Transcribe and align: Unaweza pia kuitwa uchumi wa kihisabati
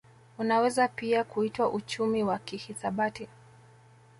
Unaweza 0.37 0.87
pia 0.87 1.23
kuitwa 1.23 1.69
uchumi 1.71 2.23
wa 2.23 2.39
kihisabati 2.39 3.27